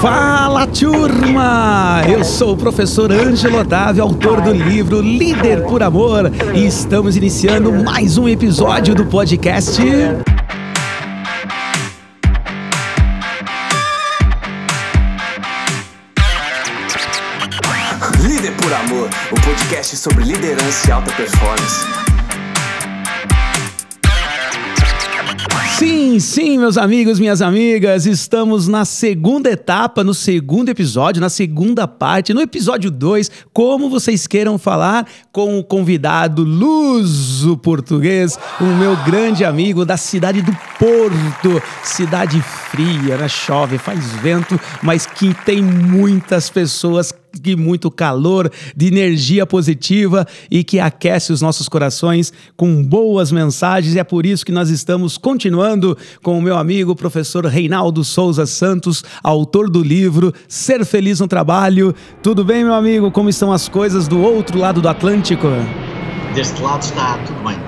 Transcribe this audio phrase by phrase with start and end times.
[0.00, 2.02] Fala turma!
[2.08, 7.72] Eu sou o professor Ângelo Otávio, autor do livro Líder por Amor, e estamos iniciando
[7.72, 9.80] mais um episódio do podcast.
[18.20, 22.15] Líder por Amor, o podcast sobre liderança e alta performance.
[26.20, 32.32] Sim, meus amigos, minhas amigas, estamos na segunda etapa, no segundo episódio, na segunda parte,
[32.32, 39.44] no episódio 2, como vocês queiram falar, com o convidado luso português, o meu grande
[39.44, 43.28] amigo da cidade do Porto, cidade fria, né?
[43.28, 50.62] Chove, faz vento, mas que tem muitas pessoas de muito calor, de energia positiva e
[50.64, 53.94] que aquece os nossos corações com boas mensagens.
[53.94, 58.46] E é por isso que nós estamos continuando com o meu amigo professor Reinaldo Souza
[58.46, 61.94] Santos, autor do livro Ser Feliz no Trabalho.
[62.22, 63.10] Tudo bem, meu amigo?
[63.10, 65.48] Como estão as coisas do outro lado do Atlântico?
[66.34, 67.65] Deste lado está tudo bem.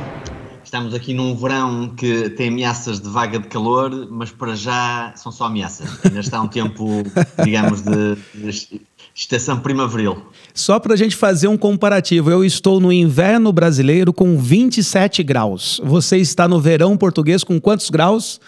[0.68, 5.32] Estamos aqui num verão que tem ameaças de vaga de calor, mas para já são
[5.32, 5.88] só ameaças.
[6.04, 6.84] Ainda está um tempo,
[7.42, 8.82] digamos, de, de
[9.14, 10.26] estação primaveril.
[10.52, 15.80] Só para a gente fazer um comparativo, eu estou no inverno brasileiro com 27 graus.
[15.82, 18.38] Você está no verão português com quantos graus?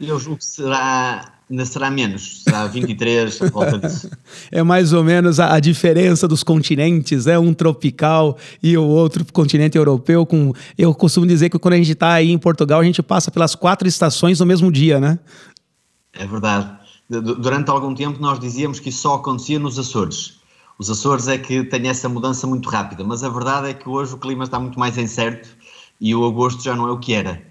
[0.00, 4.10] Eu julgo que será ainda será menos, será 23, volta disso.
[4.50, 9.24] É mais ou menos a, a, diferença dos continentes, é um tropical e o outro
[9.32, 10.24] continente europeu.
[10.24, 13.30] Com, eu costumo dizer que quando a gente está aí em Portugal, a gente passa
[13.30, 15.18] pelas quatro estações no mesmo dia, né?
[16.12, 16.70] É verdade.
[17.08, 20.38] Durante algum tempo nós dizíamos que isso só acontecia nos Açores.
[20.78, 24.14] Os Açores é que têm essa mudança muito rápida, mas a verdade é que hoje
[24.14, 25.48] o clima está muito mais incerto
[26.00, 27.42] e o agosto já não é o que era.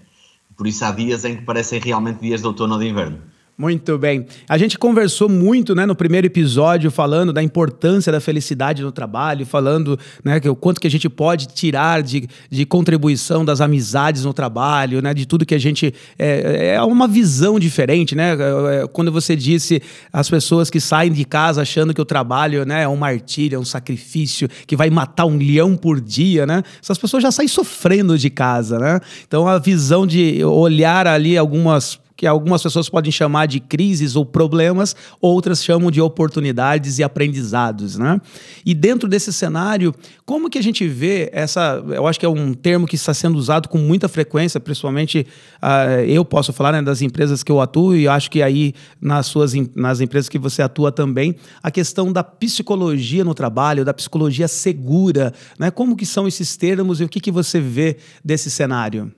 [0.56, 3.18] Por isso há dias em que parecem realmente dias de outono ou de inverno.
[3.56, 4.26] Muito bem.
[4.48, 9.46] A gente conversou muito né, no primeiro episódio falando da importância da felicidade no trabalho,
[9.46, 14.24] falando né, que o quanto que a gente pode tirar de, de contribuição das amizades
[14.24, 15.94] no trabalho, né, de tudo que a gente.
[16.18, 18.32] É, é uma visão diferente, né?
[18.32, 19.80] É, quando você disse
[20.12, 23.58] as pessoas que saem de casa achando que o trabalho né, é um martírio, é
[23.58, 26.64] um sacrifício, que vai matar um leão por dia, né?
[26.82, 29.00] Essas pessoas já saem sofrendo de casa, né?
[29.28, 34.24] Então a visão de olhar ali algumas que algumas pessoas podem chamar de crises ou
[34.24, 38.18] problemas, outras chamam de oportunidades e aprendizados, né?
[38.64, 42.54] E dentro desse cenário, como que a gente vê essa, eu acho que é um
[42.54, 45.26] termo que está sendo usado com muita frequência, principalmente
[45.62, 49.26] uh, eu posso falar né, das empresas que eu atuo e acho que aí nas
[49.26, 54.48] suas nas empresas que você atua também, a questão da psicologia no trabalho, da psicologia
[54.48, 55.70] segura, né?
[55.70, 59.12] Como que são esses termos e o que que você vê desse cenário?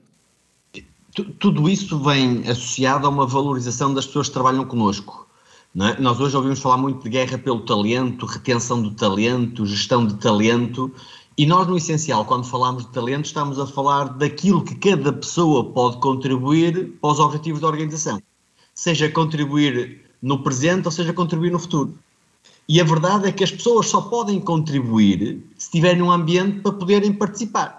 [1.23, 5.27] Tudo isso vem associado a uma valorização das pessoas que trabalham connosco.
[5.79, 5.99] É?
[6.01, 10.91] Nós hoje ouvimos falar muito de guerra pelo talento, retenção do talento, gestão de talento,
[11.37, 15.65] e nós, no essencial, quando falamos de talento, estamos a falar daquilo que cada pessoa
[15.65, 18.19] pode contribuir para os objetivos da organização,
[18.73, 21.93] seja contribuir no presente ou seja contribuir no futuro.
[22.67, 26.71] E a verdade é que as pessoas só podem contribuir se tiverem um ambiente para
[26.71, 27.76] poderem participar.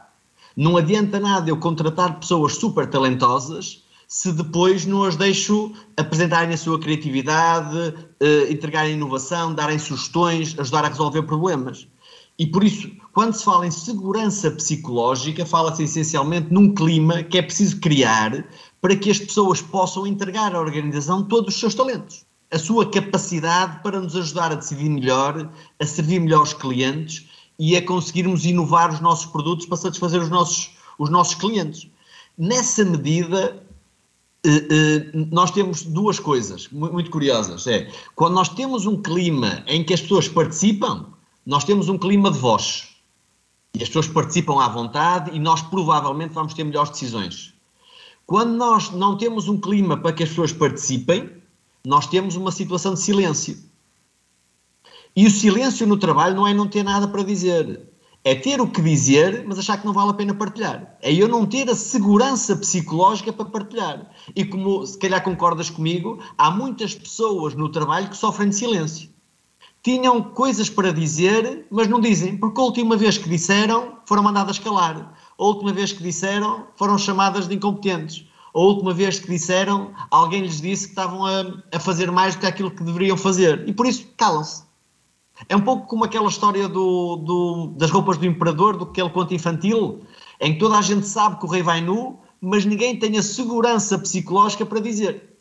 [0.59, 6.57] Não adianta nada eu contratar pessoas super talentosas se depois não as deixo apresentarem a
[6.57, 11.87] sua criatividade, eh, entregarem inovação, darem sugestões, ajudar a resolver problemas.
[12.37, 17.43] E por isso, quando se fala em segurança psicológica, fala-se essencialmente num clima que é
[17.43, 18.45] preciso criar
[18.81, 22.27] para que as pessoas possam entregar à organização todos os seus talentos.
[22.51, 25.49] A sua capacidade para nos ajudar a decidir melhor,
[25.79, 27.28] a servir melhor os clientes
[27.59, 31.89] e a conseguirmos inovar os nossos produtos para satisfazer os nossos, os nossos clientes.
[32.37, 33.63] Nessa medida,
[34.45, 37.67] eh, eh, nós temos duas coisas muito curiosas.
[37.67, 41.07] É, quando nós temos um clima em que as pessoas participam,
[41.45, 42.89] nós temos um clima de voz.
[43.75, 47.55] E as pessoas participam à vontade e nós provavelmente vamos ter melhores decisões.
[48.27, 51.31] Quando nós não temos um clima para que as pessoas participem,
[51.85, 53.57] nós temos uma situação de silêncio.
[55.15, 57.89] E o silêncio no trabalho não é não ter nada para dizer.
[58.25, 60.97] É ter o que dizer, mas achar que não vale a pena partilhar.
[61.01, 64.11] É eu não ter a segurança psicológica para partilhar.
[64.35, 69.09] E como se calhar concordas comigo, há muitas pessoas no trabalho que sofrem de silêncio.
[69.83, 74.59] Tinham coisas para dizer, mas não dizem, porque a última vez que disseram foram mandadas
[74.59, 75.17] calar.
[75.39, 78.27] A última vez que disseram foram chamadas de incompetentes.
[78.53, 82.41] A última vez que disseram, alguém lhes disse que estavam a, a fazer mais do
[82.41, 83.69] que aquilo que deveriam fazer.
[83.69, 84.68] E por isso calam-se.
[85.49, 89.11] É um pouco como aquela história do, do, das roupas do imperador, do que ele
[89.11, 90.03] conto infantil,
[90.41, 93.23] em que toda a gente sabe que o rei vai nu, mas ninguém tem a
[93.23, 95.37] segurança psicológica para dizer.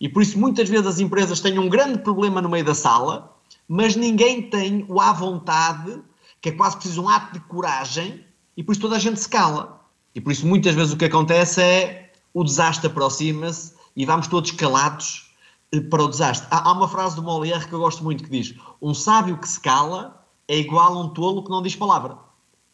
[0.00, 3.36] E por isso muitas vezes as empresas têm um grande problema no meio da sala,
[3.68, 6.00] mas ninguém tem o à vontade,
[6.40, 8.24] que é quase preciso um ato de coragem,
[8.56, 9.80] e por isso toda a gente se cala.
[10.14, 14.50] E por isso muitas vezes o que acontece é o desastre aproxima-se e vamos todos
[14.52, 15.29] calados
[15.78, 16.48] para o desastre.
[16.50, 19.48] Há, há uma frase do Molière que eu gosto muito que diz: Um sábio que
[19.48, 22.18] se cala é igual a um tolo que não diz palavra.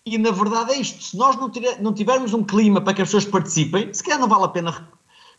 [0.04, 1.02] E na verdade é isto.
[1.02, 4.20] Se nós não, tiver, não tivermos um clima para que as pessoas participem, se calhar
[4.20, 4.88] não vale a pena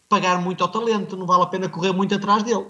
[0.09, 2.67] pagar muito ao talento, não vale a pena correr muito atrás dele.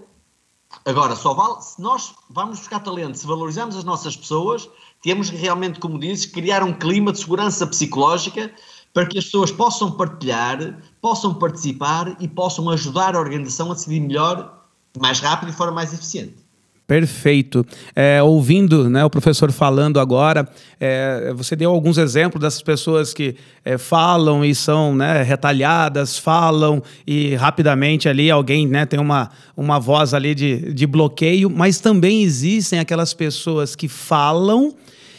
[0.85, 4.69] Agora, só vale se nós vamos buscar talento, se valorizamos as nossas pessoas,
[5.01, 8.53] temos realmente, como dizes, criar um clima de segurança psicológica
[8.93, 13.99] para que as pessoas possam partilhar, possam participar e possam ajudar a organização a decidir
[14.01, 14.66] melhor,
[14.99, 16.47] mais rápido e de forma mais eficiente.
[16.87, 17.65] Perfeito.
[17.93, 20.47] É, ouvindo né, o professor falando agora,
[20.79, 23.35] é, você deu alguns exemplos dessas pessoas que
[23.65, 29.81] é, falam e são né, retalhadas, falam e rapidamente ali alguém né, tem uma, uma
[29.81, 34.73] voz ali de, de bloqueio, mas também existem aquelas pessoas que falam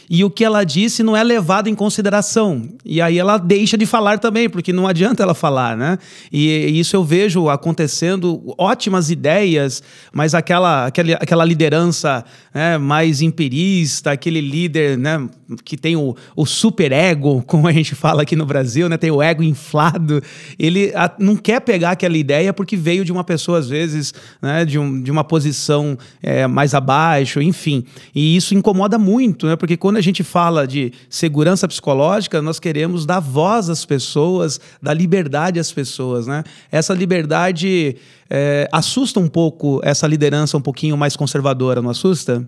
[0.09, 2.67] e o que ela disse não é levado em consideração.
[2.83, 5.99] E aí ela deixa de falar também, porque não adianta ela falar, né?
[6.31, 13.21] E, e isso eu vejo acontecendo, ótimas ideias, mas aquela, aquela, aquela liderança né, mais
[13.21, 15.29] empirista, aquele líder né,
[15.63, 19.11] que tem o, o super ego, como a gente fala aqui no Brasil, né, tem
[19.11, 20.23] o ego inflado,
[20.57, 24.11] ele a, não quer pegar aquela ideia porque veio de uma pessoa, às vezes,
[24.41, 27.83] né, de, um, de uma posição é, mais abaixo, enfim.
[28.15, 33.05] E isso incomoda muito, né, porque quando a gente fala de segurança psicológica, nós queremos
[33.05, 36.25] dar voz às pessoas, dar liberdade às pessoas.
[36.25, 36.43] Né?
[36.71, 37.97] Essa liberdade
[38.29, 42.47] é, assusta um pouco essa liderança um pouquinho mais conservadora, não assusta?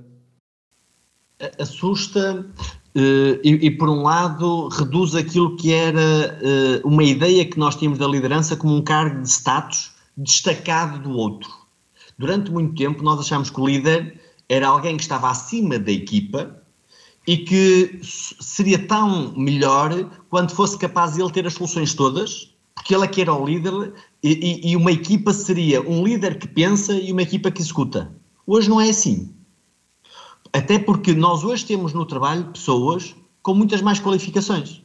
[1.60, 2.46] Assusta.
[2.94, 6.00] Uh, e, e, por um lado, reduz aquilo que era
[6.82, 11.12] uh, uma ideia que nós tínhamos da liderança como um cargo de status destacado do
[11.12, 11.50] outro.
[12.18, 14.20] Durante muito tempo, nós achámos que o líder
[14.50, 16.61] era alguém que estava acima da equipa
[17.28, 23.04] e que seria tão melhor quando fosse capaz ele ter as soluções todas, porque ele
[23.04, 27.12] é que era o líder e, e, uma equipa seria um líder que pensa e
[27.12, 28.12] uma equipa que executa.
[28.46, 29.34] Hoje não é assim.
[30.54, 34.82] Até porque nós hoje temos no trabalho pessoas com muitas mais qualificações.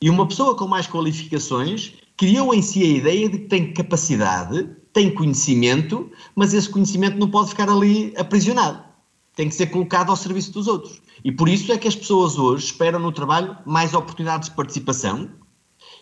[0.00, 4.68] E uma pessoa com mais qualificações criou em si a ideia de que tem capacidade,
[4.92, 8.91] tem conhecimento, mas esse conhecimento não pode ficar ali aprisionado.
[9.34, 11.00] Tem que ser colocado ao serviço dos outros.
[11.24, 15.30] E por isso é que as pessoas hoje esperam no trabalho mais oportunidades de participação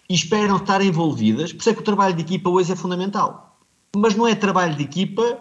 [0.08, 1.52] e esperam estar envolvidas.
[1.52, 3.58] Por isso é que o trabalho de equipa hoje é fundamental.
[3.96, 5.38] Mas não é trabalho de equipa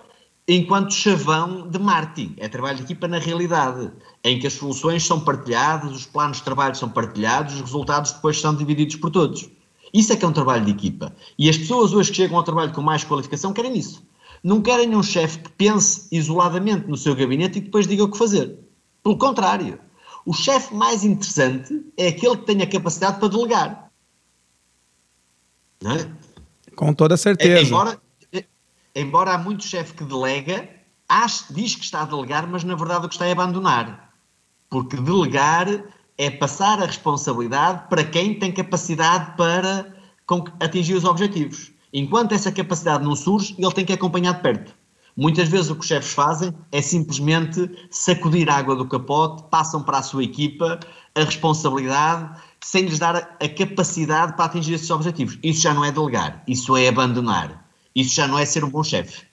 [0.47, 2.35] enquanto chavão de marketing.
[2.37, 3.91] É trabalho de equipa na realidade,
[4.23, 8.39] em que as soluções são partilhadas, os planos de trabalho são partilhados, os resultados depois
[8.39, 9.49] são divididos por todos.
[9.93, 11.15] Isso é que é um trabalho de equipa.
[11.37, 14.03] E as pessoas hoje que chegam ao trabalho com mais qualificação querem isso.
[14.43, 18.17] Não querem um chefe que pense isoladamente no seu gabinete e depois diga o que
[18.17, 18.57] fazer.
[19.03, 19.79] Pelo contrário,
[20.25, 23.91] o chefe mais interessante é aquele que tem a capacidade para delegar.
[25.83, 26.09] É?
[26.75, 27.67] Com toda certeza.
[27.67, 28.01] Embora,
[28.95, 30.69] embora há muito chefe que delega,
[31.07, 34.13] acha, diz que está a delegar, mas na verdade o que está é abandonar.
[34.69, 35.67] Porque delegar
[36.17, 39.95] é passar a responsabilidade para quem tem capacidade para
[40.59, 41.71] atingir os objetivos.
[41.93, 44.75] Enquanto essa capacidade não surge, ele tem que acompanhar de perto.
[45.17, 49.83] Muitas vezes o que os chefes fazem é simplesmente sacudir a água do capote, passam
[49.83, 50.79] para a sua equipa
[51.15, 55.37] a responsabilidade, sem lhes dar a capacidade para atingir esses objetivos.
[55.43, 57.67] Isso já não é delegar, isso é abandonar.
[57.95, 59.25] Isso já não é ser um bom chefe.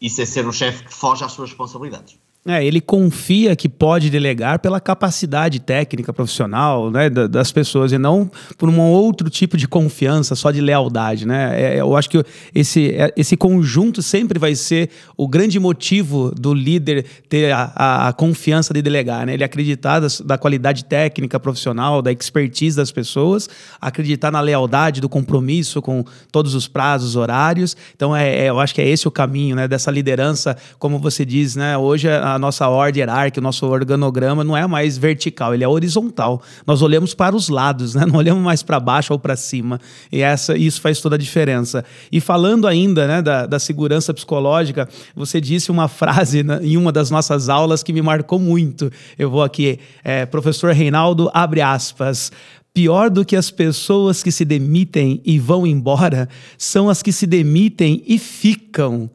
[0.00, 2.16] Isso é ser um chefe que foge às suas responsabilidades.
[2.46, 8.30] É, ele confia que pode delegar pela capacidade técnica profissional né, das pessoas e não
[8.58, 11.26] por um outro tipo de confiança, só de lealdade.
[11.26, 11.58] Né?
[11.58, 12.22] É, eu acho que
[12.54, 18.08] esse, é, esse conjunto sempre vai ser o grande motivo do líder ter a, a,
[18.08, 19.24] a confiança de delegar.
[19.24, 19.32] Né?
[19.32, 23.48] Ele acreditar das, da qualidade técnica profissional, da expertise das pessoas,
[23.80, 27.74] acreditar na lealdade, do compromisso com todos os prazos, horários.
[27.96, 31.24] Então, é, é eu acho que é esse o caminho né, dessa liderança, como você
[31.24, 31.78] diz, né?
[31.78, 35.68] hoje a a nossa ordem hierárquica, o nosso organograma não é mais vertical, ele é
[35.68, 36.42] horizontal.
[36.66, 38.04] Nós olhamos para os lados, né?
[38.06, 39.80] não olhamos mais para baixo ou para cima.
[40.10, 41.84] E essa, isso faz toda a diferença.
[42.10, 46.92] E falando ainda né, da, da segurança psicológica, você disse uma frase né, em uma
[46.92, 48.90] das nossas aulas que me marcou muito.
[49.18, 52.32] Eu vou aqui, é, professor Reinaldo, abre aspas.
[52.72, 57.24] Pior do que as pessoas que se demitem e vão embora são as que se
[57.24, 59.08] demitem e ficam.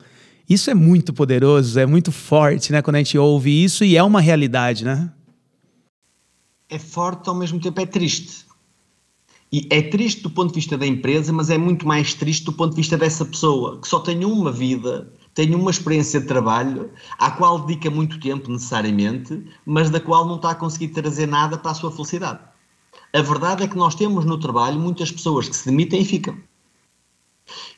[0.50, 2.82] Isso é muito poderoso, é muito forte, né?
[2.82, 5.12] Quando a gente ouve isso e é uma realidade, né?
[6.68, 8.46] É forte, ao mesmo tempo é triste.
[9.51, 12.53] E é triste do ponto de vista da empresa, mas é muito mais triste do
[12.53, 16.91] ponto de vista dessa pessoa, que só tem uma vida, tem uma experiência de trabalho
[17.18, 21.58] à qual dedica muito tempo necessariamente, mas da qual não está a conseguir trazer nada
[21.58, 22.39] para a sua felicidade.
[23.12, 26.38] A verdade é que nós temos no trabalho muitas pessoas que se demitem e ficam.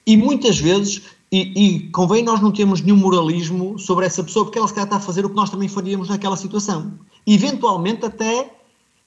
[0.05, 4.57] E muitas vezes, e, e convém nós não termos nenhum moralismo sobre essa pessoa, porque
[4.57, 6.91] ela se calhar está a fazer o que nós também faríamos naquela situação.
[7.25, 8.53] Eventualmente até,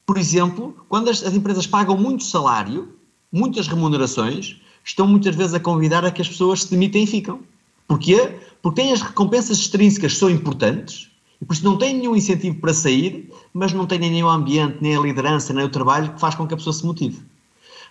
[0.06, 2.94] por exemplo, quando as, as empresas pagam muito salário,
[3.30, 7.40] muitas remunerações, estão muitas vezes a convidar a que as pessoas se demitem e ficam.
[7.86, 8.38] Porquê?
[8.62, 11.10] Porque têm as recompensas extrínsecas que são importantes,
[11.42, 14.96] e por isso não têm nenhum incentivo para sair, mas não têm o ambiente, nem
[14.96, 17.20] a liderança, nem o trabalho que faz com que a pessoa se motive.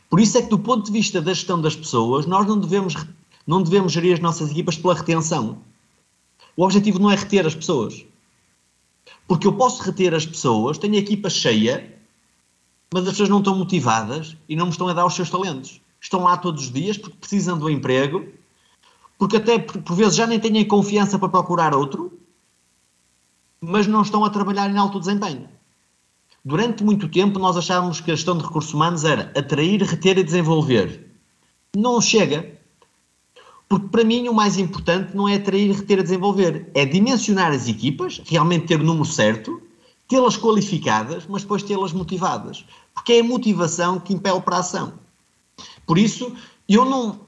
[0.10, 2.96] Por isso é que, do ponto de vista da gestão das pessoas, nós não devemos,
[3.46, 5.60] não devemos gerir as nossas equipas pela retenção.
[6.56, 8.06] O objetivo não é reter as pessoas.
[9.28, 11.98] Porque eu posso reter as pessoas, tenho a equipa cheia,
[12.94, 15.82] mas as pessoas não estão motivadas e não me estão a dar os seus talentos.
[16.00, 18.28] Estão lá todos os dias porque precisam do emprego,
[19.18, 22.20] porque até por, vezes já nem têm confiança para procurar outro,
[23.60, 25.50] mas não estão a trabalhar em alto desempenho.
[26.46, 30.24] Durante muito tempo nós achávamos que a gestão de recursos humanos era atrair, reter e
[30.24, 31.10] desenvolver.
[31.76, 32.62] Não chega.
[33.67, 38.22] Porque para mim o mais importante não é atrair, reter desenvolver, é dimensionar as equipas,
[38.25, 39.62] realmente ter o número certo,
[40.08, 42.65] tê-las qualificadas, mas depois tê-las motivadas.
[42.93, 44.93] Porque é a motivação que impele para a ação.
[45.86, 46.34] Por isso,
[46.67, 47.20] eu não,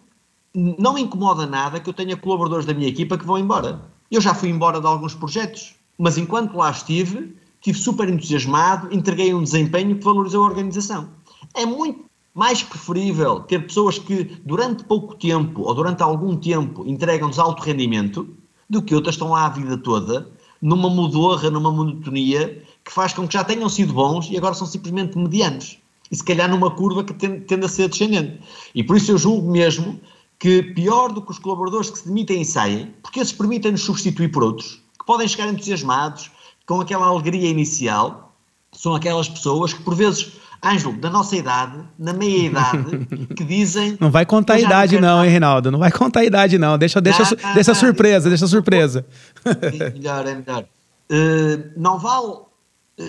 [0.53, 3.81] não me incomoda nada que eu tenha colaboradores da minha equipa que vão embora.
[4.11, 9.33] Eu já fui embora de alguns projetos, mas enquanto lá estive, estive super entusiasmado, entreguei
[9.33, 11.09] um desempenho que valorizou a organização.
[11.55, 12.04] É muito
[12.35, 18.27] mais preferível ter pessoas que durante pouco tempo ou durante algum tempo entregam-nos alto rendimento
[18.69, 20.29] do que outras estão lá a vida toda
[20.61, 24.67] numa mudorra, numa monotonia que faz com que já tenham sido bons e agora são
[24.67, 25.77] simplesmente medianos.
[26.11, 28.39] E se calhar numa curva que tende, a ser descendente.
[28.73, 29.99] E por isso eu julgo mesmo
[30.37, 34.29] que pior do que os colaboradores que se demitem e saem, porque esses permitem-nos substituir
[34.29, 36.29] por outros, que podem chegar entusiasmados,
[36.65, 38.35] com aquela alegria inicial,
[38.71, 40.33] são aquelas pessoas que, por vezes,
[40.63, 43.97] Ângelo, da nossa idade, na meia idade, que dizem.
[44.01, 45.71] Não vai contar a idade, não, hein, Reinaldo?
[45.71, 46.77] Não vai contar a idade, não.
[46.77, 49.05] Deixa, deixa, não, não, deixa não, surpresa, deixa surpresa.
[49.45, 50.65] É melhor, é melhor.
[51.11, 52.47] Uh, não vale uh,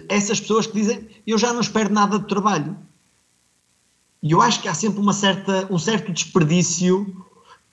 [0.09, 2.77] essas pessoas que dizem eu já não espero nada de trabalho.
[4.23, 7.03] E eu acho que há sempre uma certa, um certo desperdício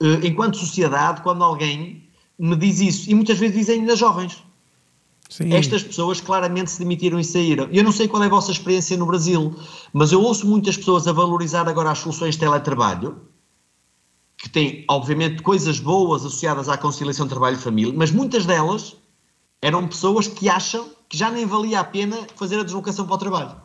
[0.00, 3.10] uh, enquanto sociedade quando alguém me diz isso.
[3.10, 4.42] E muitas vezes dizem ainda jovens.
[5.34, 5.52] Sim.
[5.52, 7.68] Estas pessoas claramente se demitiram e saíram.
[7.72, 9.52] Eu não sei qual é a vossa experiência no Brasil,
[9.92, 13.20] mas eu ouço muitas pessoas a valorizar agora as soluções de teletrabalho,
[14.38, 18.96] que têm, obviamente, coisas boas associadas à conciliação trabalho e família, mas muitas delas
[19.60, 23.18] eram pessoas que acham que já nem valia a pena fazer a deslocação para o
[23.18, 23.56] trabalho.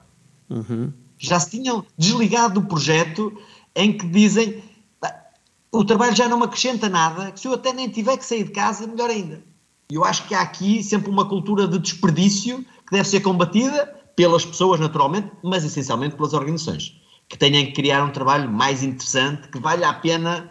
[0.50, 0.92] Uhum.
[1.20, 3.32] Já se tinham desligado do projeto
[3.76, 4.64] em que dizem
[5.72, 8.46] o trabalho já não me acrescenta nada, que se eu até nem tiver que sair
[8.46, 9.44] de casa, melhor ainda.
[9.92, 14.46] Eu acho que há aqui sempre uma cultura de desperdício que deve ser combatida pelas
[14.46, 16.96] pessoas, naturalmente, mas essencialmente pelas organizações,
[17.28, 20.48] que tenham que criar um trabalho mais interessante, que valha a pena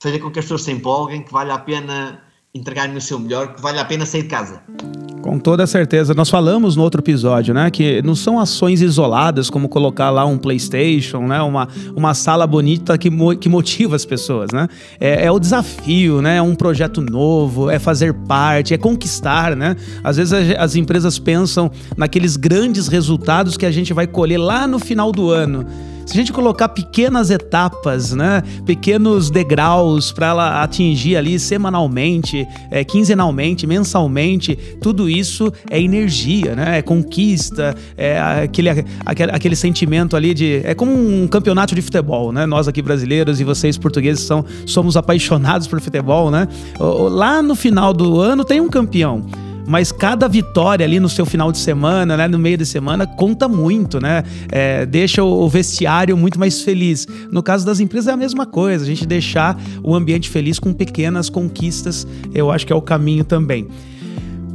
[0.00, 3.54] fazer com que as pessoas se empolguem, que valha a pena entregarem o seu melhor,
[3.54, 4.64] que valha a pena sair de casa.
[5.24, 6.12] Com toda certeza.
[6.12, 10.36] Nós falamos no outro episódio, né, que não são ações isoladas como colocar lá um
[10.36, 11.66] PlayStation, né, uma,
[11.96, 14.68] uma sala bonita que, mo que motiva as pessoas, né?
[15.00, 16.36] É, é, o desafio, né?
[16.36, 19.74] É um projeto novo, é fazer parte, é conquistar, né?
[20.02, 24.66] Às vezes as, as empresas pensam naqueles grandes resultados que a gente vai colher lá
[24.66, 25.66] no final do ano.
[26.06, 32.84] Se a gente colocar pequenas etapas, né, pequenos degraus para ela atingir ali semanalmente, é,
[32.84, 36.78] quinzenalmente, mensalmente, tudo isso é energia, né?
[36.78, 38.68] É conquista, é aquele,
[39.04, 40.60] aquele, aquele sentimento ali de.
[40.64, 42.46] É como um campeonato de futebol, né?
[42.46, 46.48] Nós aqui brasileiros e vocês portugueses são, somos apaixonados por futebol, né?
[46.78, 49.24] Lá no final do ano tem um campeão
[49.66, 53.48] mas cada vitória ali no seu final de semana, né, no meio de semana, conta
[53.48, 54.22] muito, né?
[54.50, 57.06] É, deixa o vestiário muito mais feliz.
[57.30, 60.72] No caso das empresas é a mesma coisa, a gente deixar o ambiente feliz com
[60.72, 63.68] pequenas conquistas, eu acho que é o caminho também.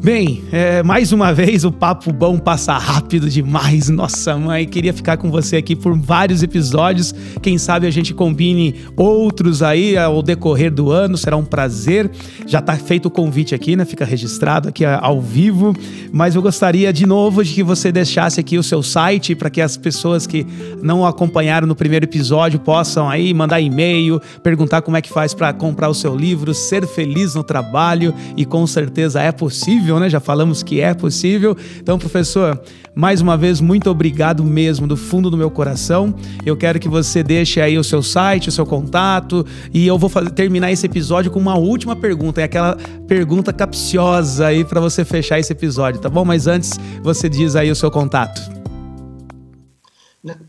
[0.01, 3.89] Bem, é, mais uma vez o papo bom passa rápido demais.
[3.89, 7.13] Nossa mãe, queria ficar com você aqui por vários episódios.
[7.41, 12.09] Quem sabe a gente combine outros aí ao decorrer do ano, será um prazer.
[12.47, 13.83] Já está feito o convite aqui, né?
[13.83, 15.75] Fica registrado aqui ao vivo.
[16.13, 19.59] Mas eu gostaria de novo de que você deixasse aqui o seu site para que
[19.59, 20.47] as pessoas que
[20.81, 25.51] não acompanharam no primeiro episódio possam aí mandar e-mail, perguntar como é que faz para
[25.51, 30.09] comprar o seu livro, ser feliz no trabalho e com certeza é possível possível, né?
[30.09, 31.57] Já falamos que é possível.
[31.81, 32.61] Então, professor,
[32.93, 36.13] mais uma vez, muito obrigado mesmo, do fundo do meu coração.
[36.45, 40.09] Eu quero que você deixe aí o seu site, o seu contato, e eu vou
[40.09, 42.77] fazer, terminar esse episódio com uma última pergunta, é aquela
[43.07, 46.23] pergunta capciosa aí para você fechar esse episódio, tá bom?
[46.23, 48.58] Mas antes, você diz aí o seu contato.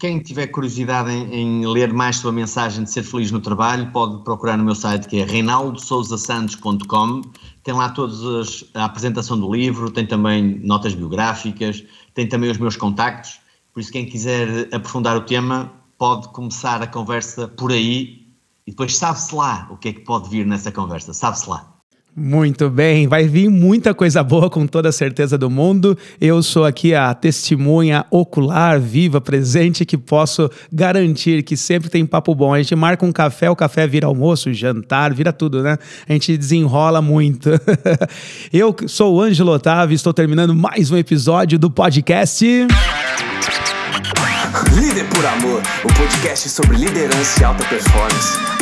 [0.00, 3.88] Quem tiver curiosidade em, em, ler mais sobre a mensagem de ser feliz no trabalho,
[3.92, 7.20] pode procurar no meu site que é reinaldosouzasantos.com.
[7.62, 8.12] Tem lá toda
[8.74, 11.84] a apresentação do livro, tem também notas biográficas,
[12.14, 13.38] tem também os meus contactos.
[13.72, 18.26] Por isso, quem quiser aprofundar o tema, pode começar a conversa por aí
[18.66, 21.69] e depois sabe-se lá o que é que pode vir nessa conversa, sabe-se lá.
[22.14, 25.96] Muito bem, vai vir muita coisa boa com toda a certeza do mundo.
[26.20, 32.34] Eu sou aqui a testemunha ocular, viva, presente, que posso garantir que sempre tem papo
[32.34, 32.52] bom.
[32.52, 35.78] A gente marca um café, o café vira almoço, jantar, vira tudo, né?
[36.08, 37.50] A gente desenrola muito.
[38.52, 42.44] Eu sou o Ângelo Otávio, estou terminando mais um episódio do podcast.
[44.74, 48.59] Líder por Amor, o podcast sobre liderança e alta performance.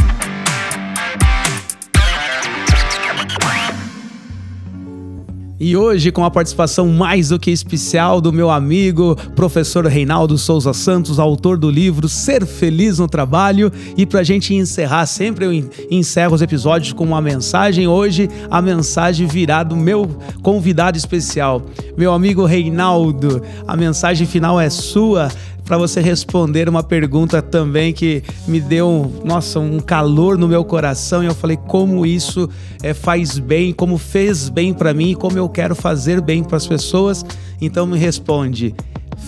[5.61, 10.73] E hoje, com a participação mais do que especial do meu amigo, professor Reinaldo Souza
[10.73, 13.73] Santos, autor do livro Ser Feliz no Trabalho.
[13.97, 17.89] E para a gente encerrar, sempre eu encerro os episódios com uma mensagem.
[17.89, 20.09] Hoje, a mensagem virá do meu
[20.43, 21.61] convidado especial,
[21.97, 23.43] meu amigo Reinaldo.
[23.67, 25.29] A mensagem final é sua
[25.69, 31.23] para você responder uma pergunta também que me deu, nossa, um calor no meu coração
[31.23, 32.49] e eu falei como isso
[32.83, 36.57] é, faz bem, como fez bem para mim e como eu quero fazer bem para
[36.57, 37.23] as pessoas.
[37.61, 38.75] Então me responde: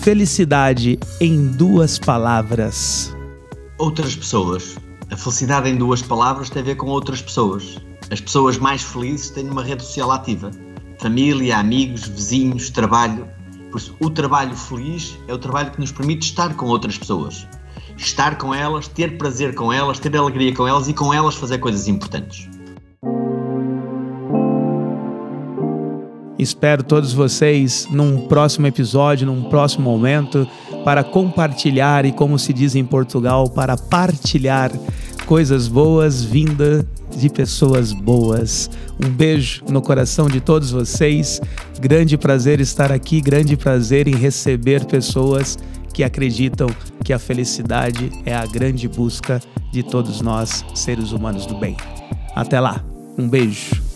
[0.01, 3.15] felicidade em duas palavras.
[3.77, 4.77] Outras pessoas.
[5.11, 7.77] A felicidade em duas palavras tem a ver com outras pessoas.
[8.09, 10.49] As pessoas mais felizes têm uma rede social ativa.
[10.97, 13.27] Família, amigos, vizinhos, trabalho.
[13.75, 17.47] Isso, o trabalho feliz é o trabalho que nos permite estar com outras pessoas.
[17.97, 21.57] Estar com elas, ter prazer com elas, ter alegria com elas e com elas fazer
[21.59, 22.49] coisas importantes.
[26.41, 30.47] Espero todos vocês num próximo episódio, num próximo momento,
[30.83, 34.71] para compartilhar e, como se diz em Portugal, para partilhar
[35.27, 36.83] coisas boas vinda
[37.17, 38.69] de pessoas boas.
[39.03, 41.41] Um beijo no coração de todos vocês.
[41.79, 45.57] Grande prazer estar aqui, grande prazer em receber pessoas
[45.93, 46.67] que acreditam
[47.03, 51.75] que a felicidade é a grande busca de todos nós, seres humanos do bem.
[52.35, 52.83] Até lá.
[53.17, 53.90] Um beijo.